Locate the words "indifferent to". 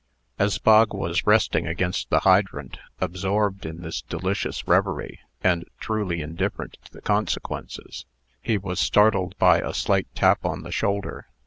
6.21-6.91